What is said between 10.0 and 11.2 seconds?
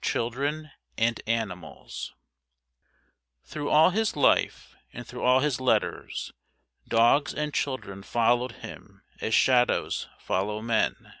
follow men.